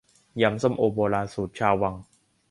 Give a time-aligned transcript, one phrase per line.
[0.41, 1.95] ยำส้มโอโบราณ สูตรชาววัง